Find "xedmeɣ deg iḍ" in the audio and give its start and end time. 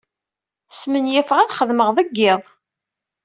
1.57-2.43